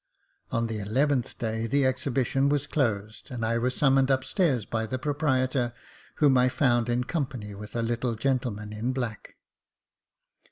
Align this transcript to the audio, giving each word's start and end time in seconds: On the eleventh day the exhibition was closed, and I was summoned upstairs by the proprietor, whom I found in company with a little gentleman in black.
On 0.49 0.65
the 0.65 0.79
eleventh 0.79 1.37
day 1.37 1.67
the 1.67 1.85
exhibition 1.85 2.49
was 2.49 2.65
closed, 2.65 3.29
and 3.29 3.45
I 3.45 3.59
was 3.59 3.75
summoned 3.75 4.09
upstairs 4.09 4.65
by 4.65 4.87
the 4.87 4.97
proprietor, 4.97 5.73
whom 6.15 6.39
I 6.39 6.49
found 6.49 6.89
in 6.89 7.03
company 7.03 7.53
with 7.53 7.75
a 7.75 7.83
little 7.83 8.15
gentleman 8.15 8.73
in 8.73 8.93
black. 8.93 9.35